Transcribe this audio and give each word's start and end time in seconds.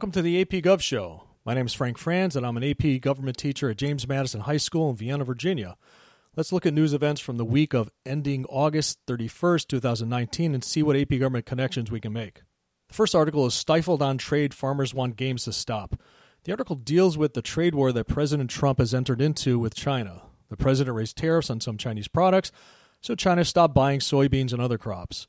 Welcome 0.00 0.12
to 0.12 0.22
the 0.22 0.40
AP 0.40 0.64
Gov 0.64 0.80
Show. 0.80 1.24
My 1.44 1.52
name 1.52 1.66
is 1.66 1.74
Frank 1.74 1.98
Franz, 1.98 2.34
and 2.34 2.46
I'm 2.46 2.56
an 2.56 2.64
AP 2.64 3.02
government 3.02 3.36
teacher 3.36 3.68
at 3.68 3.76
James 3.76 4.08
Madison 4.08 4.40
High 4.40 4.56
School 4.56 4.88
in 4.88 4.96
Vienna, 4.96 5.24
Virginia. 5.24 5.76
Let's 6.34 6.54
look 6.54 6.64
at 6.64 6.72
news 6.72 6.94
events 6.94 7.20
from 7.20 7.36
the 7.36 7.44
week 7.44 7.74
of 7.74 7.90
ending 8.06 8.46
August 8.46 8.98
31st, 9.06 9.68
2019, 9.68 10.54
and 10.54 10.64
see 10.64 10.82
what 10.82 10.96
AP 10.96 11.10
government 11.10 11.44
connections 11.44 11.90
we 11.90 12.00
can 12.00 12.14
make. 12.14 12.40
The 12.88 12.94
first 12.94 13.14
article 13.14 13.44
is 13.44 13.52
Stifled 13.52 14.00
on 14.00 14.16
Trade 14.16 14.54
Farmers 14.54 14.94
Want 14.94 15.16
Games 15.16 15.44
to 15.44 15.52
Stop. 15.52 16.00
The 16.44 16.52
article 16.52 16.76
deals 16.76 17.18
with 17.18 17.34
the 17.34 17.42
trade 17.42 17.74
war 17.74 17.92
that 17.92 18.08
President 18.08 18.48
Trump 18.48 18.78
has 18.78 18.94
entered 18.94 19.20
into 19.20 19.58
with 19.58 19.74
China. 19.74 20.22
The 20.48 20.56
president 20.56 20.96
raised 20.96 21.18
tariffs 21.18 21.50
on 21.50 21.60
some 21.60 21.76
Chinese 21.76 22.08
products, 22.08 22.52
so 23.02 23.14
China 23.14 23.44
stopped 23.44 23.74
buying 23.74 24.00
soybeans 24.00 24.54
and 24.54 24.62
other 24.62 24.78
crops. 24.78 25.26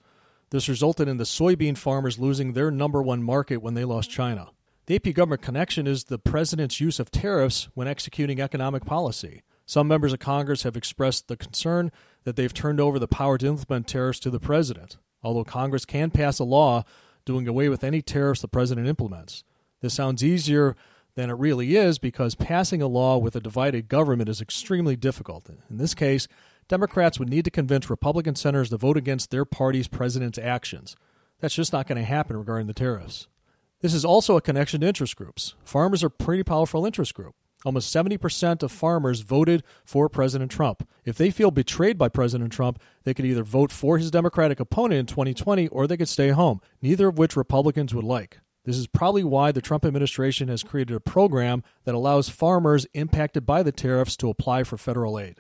This 0.52 0.70
resulted 0.70 1.10
in 1.10 1.18
the 1.18 1.26
soybean 1.26 1.78
farmers 1.78 2.18
losing 2.18 2.54
their 2.54 2.72
number 2.72 3.04
one 3.04 3.22
market 3.22 3.58
when 3.58 3.74
they 3.74 3.84
lost 3.84 4.10
China. 4.10 4.52
The 4.92 4.98
AP 4.98 5.14
government 5.14 5.42
connection 5.42 5.88
is 5.88 6.04
the 6.04 6.20
president's 6.20 6.82
use 6.82 7.00
of 7.00 7.10
tariffs 7.10 7.70
when 7.76 7.88
executing 7.88 8.42
economic 8.42 8.84
policy. 8.84 9.42
Some 9.66 9.88
members 9.88 10.12
of 10.12 10.20
Congress 10.20 10.64
have 10.64 10.76
expressed 10.76 11.30
the 11.30 11.38
concern 11.38 11.94
that 12.26 12.36
they've 12.36 12.54
turned 12.54 12.82
over 12.82 13.00
the 13.00 13.08
power 13.08 13.38
to 13.38 13.48
implement 13.48 13.88
tariffs 13.88 14.20
to 14.20 14.30
the 14.30 14.38
president, 14.38 14.98
although 15.24 15.46
Congress 15.46 15.86
can 15.86 16.12
pass 16.12 16.40
a 16.40 16.44
law 16.44 16.84
doing 17.24 17.48
away 17.48 17.70
with 17.70 17.86
any 17.86 18.02
tariffs 18.02 18.42
the 18.42 18.50
president 18.50 18.86
implements. 18.86 19.46
This 19.80 19.94
sounds 19.94 20.26
easier 20.26 20.76
than 21.16 21.30
it 21.30 21.40
really 21.40 21.78
is 21.78 21.98
because 21.98 22.36
passing 22.36 22.82
a 22.82 22.88
law 22.88 23.18
with 23.18 23.38
a 23.38 23.40
divided 23.40 23.88
government 23.88 24.28
is 24.28 24.42
extremely 24.42 24.98
difficult. 24.98 25.50
In 25.70 25.78
this 25.78 25.94
case, 25.94 26.28
Democrats 26.68 27.18
would 27.18 27.30
need 27.30 27.46
to 27.46 27.50
convince 27.50 27.90
Republican 27.90 28.36
senators 28.36 28.72
to 28.72 28.78
vote 28.78 28.98
against 28.98 29.32
their 29.32 29.46
party's 29.46 29.88
president's 29.88 30.38
actions. 30.38 30.98
That's 31.40 31.56
just 31.56 31.72
not 31.72 31.88
going 31.88 31.98
to 31.98 32.04
happen 32.04 32.36
regarding 32.36 32.68
the 32.68 32.74
tariffs. 32.74 33.30
This 33.82 33.94
is 33.96 34.06
also 34.06 34.38
a 34.38 34.42
connection 34.42 34.82
to 34.82 34.88
interest 34.88 35.16
groups. 35.16 35.56
Farmers 35.64 36.04
are 36.04 36.08
a 36.08 36.12
pretty 36.12 36.44
powerful 36.44 36.86
interest 36.86 37.16
group. 37.16 37.34
Almost 37.66 37.94
70% 37.94 38.64
of 38.64 38.72
farmers 38.72 39.22
voted 39.22 39.64
for 39.86 40.08
President 40.08 40.52
Trump. 40.52 40.88
If 41.04 41.18
they 41.18 41.32
feel 41.32 41.52
betrayed 41.52 41.98
by 41.98 42.10
President 42.10 42.52
Trump, 42.52 42.80
they 43.04 43.14
could 43.14 43.26
either 43.26 43.44
vote 43.44 43.72
for 43.72 43.98
his 43.98 44.12
Democratic 44.12 44.60
opponent 44.60 45.00
in 45.00 45.06
2020 45.08 45.68
or 45.68 45.86
they 45.86 45.98
could 45.98 46.10
stay 46.10 46.30
home, 46.30 46.62
neither 46.82 47.08
of 47.08 47.18
which 47.18 47.36
Republicans 47.36 47.94
would 47.94 48.04
like. 48.04 48.40
This 48.66 48.78
is 48.78 48.86
probably 48.86 49.24
why 49.24 49.52
the 49.52 49.62
Trump 49.62 49.86
administration 49.86 50.48
has 50.48 50.62
created 50.62 50.96
a 50.96 51.00
program 51.00 51.64
that 51.84 51.96
allows 51.96 52.30
farmers 52.30 52.86
impacted 52.94 53.46
by 53.46 53.64
the 53.64 53.72
tariffs 53.72 54.16
to 54.18 54.30
apply 54.30 54.64
for 54.64 54.78
federal 54.78 55.20
aid. 55.20 55.38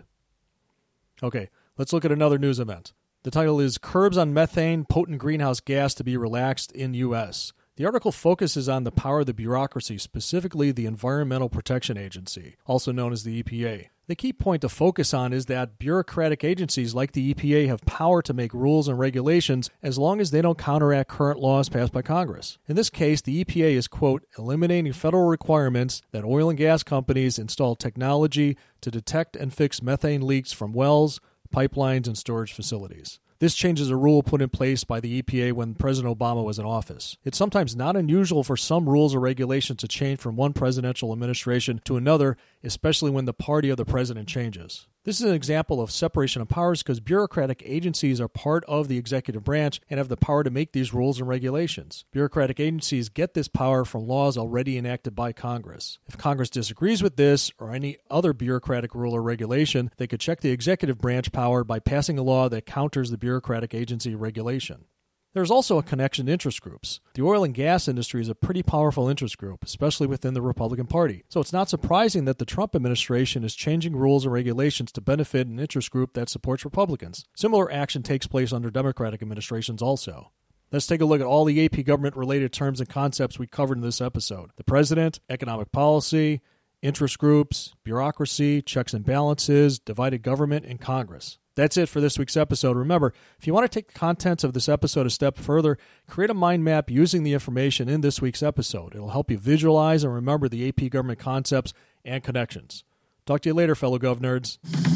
Okay, 1.22 1.50
let's 1.78 1.94
look 1.94 2.06
at 2.06 2.12
another 2.12 2.40
news 2.40 2.60
event. 2.60 2.94
The 3.24 3.30
title 3.30 3.60
is 3.60 3.78
Curbs 3.78 4.18
on 4.18 4.34
Methane, 4.34 4.86
Potent 4.86 5.20
Greenhouse 5.20 5.60
Gas 5.60 5.94
to 5.96 6.04
be 6.04 6.18
Relaxed 6.18 6.72
in 6.72 6.96
U.S. 6.96 7.54
The 7.82 7.88
article 7.88 8.12
focuses 8.12 8.70
on 8.70 8.84
the 8.84 8.92
power 8.92 9.22
of 9.22 9.26
the 9.26 9.34
bureaucracy, 9.34 9.98
specifically 9.98 10.72
the 10.72 10.86
Environmental 10.86 11.50
Protection 11.50 11.98
Agency, 11.98 12.56
also 12.68 12.92
known 12.92 13.12
as 13.12 13.24
the 13.24 13.42
EPA. 13.42 13.88
The 14.06 14.16
key 14.16 14.34
point 14.34 14.62
to 14.62 14.70
focus 14.70 15.16
on 15.16 15.34
is 15.34 15.48
that 15.48 15.80
bureaucratic 15.80 16.44
agencies 16.44 16.94
like 16.94 17.14
the 17.14 17.34
EPA 17.34 17.66
have 17.70 17.84
power 17.88 18.22
to 18.22 18.36
make 18.36 18.54
rules 18.54 18.88
and 18.88 19.00
regulations 19.00 19.72
as 19.82 19.98
long 19.98 20.22
as 20.22 20.30
they 20.30 20.44
don't 20.44 20.60
counteract 20.60 21.10
current 21.10 21.40
laws 21.40 21.70
passed 21.70 21.92
by 21.92 22.04
Congress. 22.04 22.60
In 22.68 22.76
this 22.76 22.92
case, 22.92 23.20
the 23.20 23.44
EPA 23.44 23.72
is, 23.72 23.88
quote, 23.88 24.28
eliminating 24.38 24.94
federal 24.94 25.26
requirements 25.26 26.04
that 26.12 26.24
oil 26.24 26.52
and 26.52 26.60
gas 26.60 26.84
companies 26.84 27.40
install 27.40 27.76
technology 27.76 28.58
to 28.82 28.92
detect 28.92 29.36
and 29.36 29.52
fix 29.52 29.82
methane 29.82 30.22
leaks 30.22 30.52
from 30.52 30.72
wells, 30.72 31.20
pipelines, 31.52 32.06
and 32.06 32.16
storage 32.16 32.54
facilities. 32.54 33.20
This 33.42 33.56
changes 33.56 33.90
a 33.90 33.96
rule 33.96 34.22
put 34.22 34.44
in 34.44 34.50
place 34.50 34.84
by 34.84 35.00
the 35.00 35.20
EPA 35.20 35.54
when 35.54 35.74
President 35.74 36.16
Obama 36.16 36.46
was 36.46 36.60
in 36.60 36.66
office. 36.66 37.18
It's 37.26 37.40
sometimes 37.40 37.76
not 37.76 37.96
unusual 37.98 38.44
for 38.44 38.56
some 38.56 38.88
rules 38.88 39.16
or 39.16 39.20
regulations 39.20 39.80
to 39.80 39.88
change 39.88 40.20
from 40.20 40.36
one 40.36 40.54
presidential 40.54 41.12
administration 41.12 41.82
to 41.86 41.98
another, 41.98 42.38
especially 42.64 43.10
when 43.10 43.26
the 43.26 43.34
party 43.34 43.72
of 43.72 43.78
the 43.78 43.84
president 43.84 44.28
changes. 44.28 44.86
This 45.04 45.20
is 45.20 45.26
an 45.26 45.34
example 45.34 45.82
of 45.82 45.90
separation 45.90 46.44
of 46.44 46.48
powers 46.48 46.84
because 46.84 47.00
bureaucratic 47.00 47.64
agencies 47.66 48.22
are 48.22 48.28
part 48.28 48.64
of 48.66 48.88
the 48.88 49.00
executive 49.00 49.44
branch 49.44 49.82
and 49.90 49.98
have 49.98 50.10
the 50.10 50.16
power 50.16 50.44
to 50.44 50.52
make 50.52 50.74
these 50.74 50.94
rules 50.94 51.18
and 51.18 51.28
regulations. 51.28 52.06
Bureaucratic 52.12 52.60
agencies 52.60 53.10
get 53.10 53.34
this 53.34 53.48
power 53.48 53.84
from 53.84 54.06
laws 54.06 54.38
already 54.38 54.78
enacted 54.78 55.16
by 55.16 55.34
Congress. 55.34 55.98
If 56.08 56.20
Congress 56.20 56.52
disagrees 56.52 57.02
with 57.02 57.16
this 57.16 57.52
or 57.58 57.74
any 57.74 57.98
other 58.12 58.32
bureaucratic 58.32 58.94
rule 58.94 59.16
or 59.16 59.24
regulation, 59.24 59.90
they 59.98 60.06
could 60.06 60.20
check 60.20 60.42
the 60.42 60.52
executive 60.52 61.00
branch 61.00 61.32
power 61.32 61.64
by 61.64 61.80
passing 61.80 62.20
a 62.20 62.24
law 62.24 62.48
that 62.50 62.68
counters 62.68 63.10
the 63.10 63.18
bureaucratic 63.18 63.74
agency 63.74 64.14
regulation. 64.14 64.86
There's 65.34 65.52
also 65.52 65.78
a 65.78 65.84
connection 65.84 66.26
to 66.26 66.32
interest 66.32 66.62
groups. 66.62 67.00
The 67.14 67.22
oil 67.22 67.46
and 67.46 67.54
gas 67.54 67.88
industry 67.88 68.20
is 68.20 68.28
a 68.28 68.36
pretty 68.36 68.64
powerful 68.64 69.08
interest 69.08 69.38
group, 69.38 69.64
especially 69.64 70.06
within 70.08 70.34
the 70.34 70.42
Republican 70.42 70.88
Party. 70.88 71.24
So 71.30 71.40
it's 71.40 71.54
not 71.54 71.70
surprising 71.70 72.26
that 72.26 72.38
the 72.38 72.46
Trump 72.46 72.76
administration 72.76 73.46
is 73.46 73.56
changing 73.56 73.96
rules 73.96 74.26
and 74.26 74.34
regulations 74.34 74.92
to 74.92 75.02
benefit 75.02 75.48
an 75.48 75.58
interest 75.58 75.90
group 75.90 76.14
that 76.16 76.28
supports 76.28 76.66
Republicans. 76.66 77.26
Similar 77.34 77.72
action 77.72 78.04
takes 78.04 78.28
place 78.28 78.52
under 78.52 78.70
Democratic 78.70 79.22
administrations 79.22 79.82
also. 79.82 80.32
Let's 80.70 80.88
take 80.88 81.02
a 81.02 81.06
look 81.06 81.22
at 81.22 81.28
all 81.28 81.46
the 81.46 81.66
AP 81.66 81.86
government 81.86 82.18
related 82.18 82.52
terms 82.52 82.82
and 82.82 82.90
concepts 82.90 83.40
we 83.40 83.48
covered 83.48 83.78
in 83.78 83.84
this 83.84 84.02
episode 84.02 84.52
the 84.58 84.64
president, 84.66 85.20
economic 85.30 85.72
policy, 85.72 86.42
interest 86.82 87.20
groups, 87.20 87.74
bureaucracy, 87.84 88.62
checks 88.62 88.94
and 88.94 89.06
balances, 89.06 89.80
divided 89.80 90.22
government, 90.22 90.66
and 90.66 90.80
Congress. 90.80 91.38
That's 91.56 91.78
it 91.78 91.90
for 91.90 92.00
this 92.00 92.18
week's 92.18 92.38
episode. 92.38 92.78
Remember, 92.78 93.14
if 93.38 93.46
you 93.46 93.54
want 93.54 93.70
to 93.70 93.80
take 93.80 93.88
the 93.88 94.00
contents 94.00 94.44
of 94.44 94.54
this 94.54 94.70
episode 94.70 95.06
a 95.06 95.10
step 95.10 95.38
further, 95.38 95.78
create 96.08 96.30
a 96.30 96.34
mind 96.34 96.64
map 96.64 96.90
using 96.90 97.24
the 97.24 97.34
information 97.34 97.90
in 97.90 98.02
this 98.02 98.22
week's 98.22 98.42
episode. 98.42 98.96
It'll 98.96 99.10
help 99.10 99.30
you 99.30 99.38
visualize 99.38 100.04
and 100.04 100.14
remember 100.14 100.48
the 100.48 100.68
AP 100.68 100.90
government 100.90 101.20
concepts 101.20 101.74
and 102.06 102.24
connections. 102.24 102.84
Talk 103.26 103.42
to 103.42 103.50
you 103.50 103.54
later, 103.54 103.76
fellow 103.76 104.00
gov 104.00 104.20
nerds. 104.20 104.91